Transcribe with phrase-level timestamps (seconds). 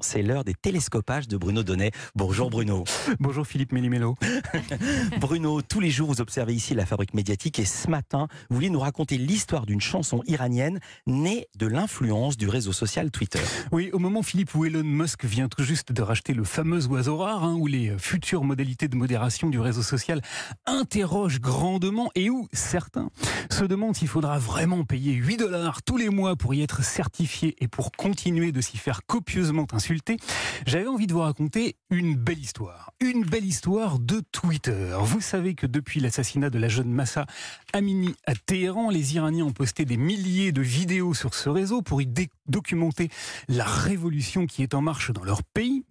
[0.00, 1.90] C'est l'heure des télescopages de Bruno Donnet.
[2.14, 2.84] Bonjour Bruno.
[3.20, 4.14] Bonjour Philippe Mélimélo.
[5.20, 8.70] Bruno, tous les jours vous observez ici la fabrique médiatique et ce matin, vous voulez
[8.70, 13.40] nous raconter l'histoire d'une chanson iranienne née de l'influence du réseau social Twitter.
[13.72, 17.16] Oui, au moment Philippe où Elon Musk vient tout juste de racheter le fameux oiseau
[17.16, 20.22] rare, hein, où les futures modalités de modération du réseau social
[20.66, 23.10] interrogent grandement et où certains
[23.50, 27.56] se demandent s'il faudra vraiment payer 8 dollars tous les mois pour y être certifié
[27.58, 29.87] et pour continuer de s'y faire copieusement insulter
[30.66, 32.92] j'avais envie de vous raconter une belle histoire.
[33.00, 34.96] Une belle histoire de Twitter.
[35.00, 37.26] Vous savez que depuis l'assassinat de la jeune Massa
[37.72, 42.02] Amini à Téhéran, les Iraniens ont posté des milliers de vidéos sur ce réseau pour
[42.02, 42.08] y
[42.46, 43.08] documenter
[43.48, 45.84] la révolution qui est en marche dans leur pays.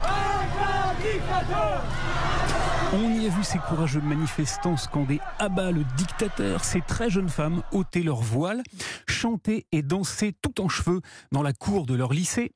[2.93, 7.61] On y a vu ces courageux manifestants scander bas le dictateur, ces très jeunes femmes
[7.71, 8.63] ôter leur voile,
[9.07, 12.51] chanter et danser tout en cheveux dans la cour de leur lycée.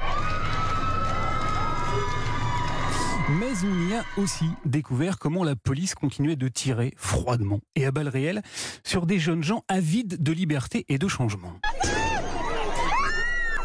[3.39, 7.91] Mais on y a aussi découvert comment la police continuait de tirer froidement et à
[7.91, 8.41] balles réelles
[8.83, 11.53] sur des jeunes gens avides de liberté et de changement.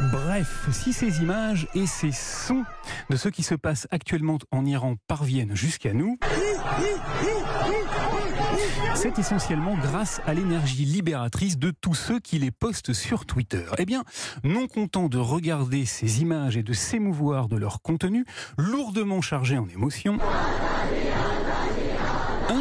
[0.00, 2.64] Bref, si ces images et ces sons
[3.08, 6.19] de ce qui se passe actuellement en Iran parviennent jusqu'à nous,
[8.94, 13.64] c'est essentiellement grâce à l'énergie libératrice de tous ceux qui les postent sur Twitter.
[13.78, 14.05] Eh bien,
[14.44, 18.24] non content de regarder ces images et de s'émouvoir de leur contenu,
[18.58, 20.19] lourdement chargé en émotions,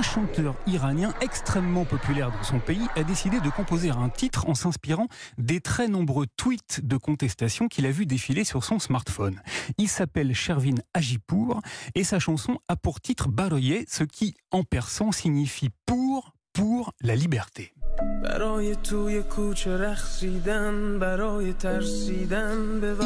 [0.05, 5.07] chanteur iranien extrêmement populaire dans son pays a décidé de composer un titre en s'inspirant
[5.37, 9.41] des très nombreux tweets de contestation qu'il a vu défiler sur son smartphone.
[9.77, 11.59] Il s'appelle Shervin Ajipour
[11.95, 17.15] et sa chanson a pour titre Baroye, ce qui en persan signifie pour pour la
[17.15, 17.73] liberté.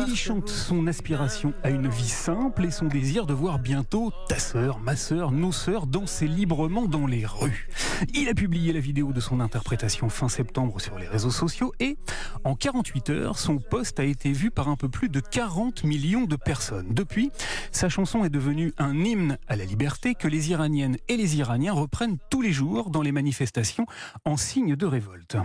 [0.07, 4.39] Il chante son aspiration à une vie simple et son désir de voir bientôt ta
[4.39, 7.67] sœur, ma sœur, nos sœurs danser librement dans les rues.
[8.13, 11.97] Il a publié la vidéo de son interprétation fin septembre sur les réseaux sociaux et
[12.43, 16.25] en 48 heures, son post a été vu par un peu plus de 40 millions
[16.25, 16.93] de personnes.
[16.93, 17.31] Depuis,
[17.71, 21.73] sa chanson est devenue un hymne à la liberté que les Iraniennes et les Iraniens
[21.73, 23.85] reprennent tous les jours dans les manifestations
[24.25, 25.37] en signe de révolte.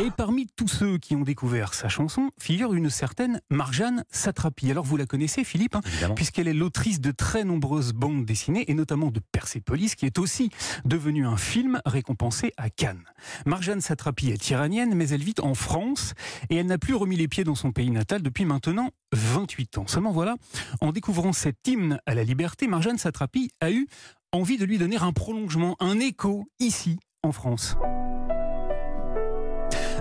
[0.00, 4.70] Et parmi tous ceux qui ont découvert sa chanson figure une certaine Marjane Satrapi.
[4.70, 5.80] Alors vous la connaissez Philippe, hein,
[6.14, 10.50] puisqu'elle est l'autrice de très nombreuses bandes dessinées et notamment de Persepolis qui est aussi
[10.84, 13.02] devenu un film récompensé à Cannes.
[13.44, 16.14] Marjane Satrapi est iranienne mais elle vit en France
[16.48, 19.86] et elle n'a plus remis les pieds dans son pays natal depuis maintenant 28 ans.
[19.88, 20.36] Seulement voilà,
[20.80, 23.88] en découvrant cet hymne à la liberté, Marjane Satrapi a eu
[24.30, 27.76] envie de lui donner un prolongement, un écho ici en France.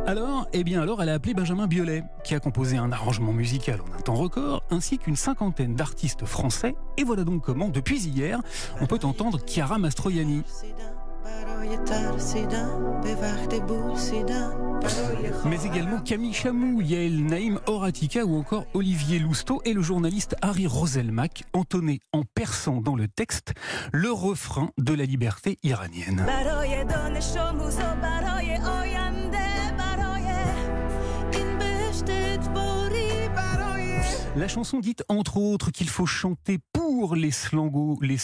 [0.07, 3.81] Alors, eh bien alors, elle a appelé Benjamin Biolay, qui a composé un arrangement musical
[3.81, 6.77] en un temps record, ainsi qu'une cinquantaine d'artistes français.
[6.95, 8.39] Et voilà donc comment, depuis hier,
[8.79, 10.43] on peut entendre Chiara Mastroianni.
[15.45, 20.67] Mais également Camille Chamou, Yael Naïm Horatika ou encore Olivier Lousteau et le journaliste Harry
[20.67, 23.53] Roselmack entonné en perçant dans le texte
[23.91, 26.25] le refrain de la liberté iranienne.
[34.37, 38.17] La chanson dit entre autres qu'il faut chanter pour les, slangos, les,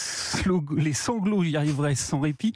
[0.77, 2.53] les sanglots, j'y arriverai sans répit,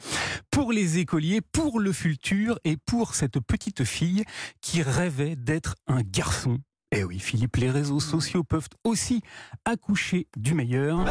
[0.52, 4.22] pour les écoliers, pour le futur et pour cette petite fille
[4.60, 6.58] qui rêvait d'être un garçon.
[6.92, 9.22] Eh oui, Philippe, les réseaux sociaux peuvent aussi
[9.64, 11.04] accoucher du meilleur.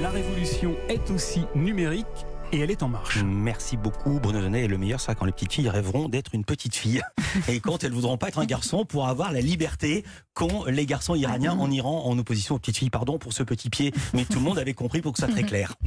[0.00, 2.06] La révolution est aussi numérique
[2.52, 3.18] et elle est en marche.
[3.24, 4.64] Merci beaucoup Bruno Donnet.
[4.64, 7.02] Et le meilleur sera quand les petites filles rêveront d'être une petite fille.
[7.48, 11.14] Et quand elles voudront pas être un garçon pour avoir la liberté qu'ont les garçons
[11.14, 12.90] iraniens en Iran en opposition aux petites filles.
[12.90, 15.34] Pardon pour ce petit pied, mais tout le monde avait compris pour que ça soit
[15.34, 15.74] très clair.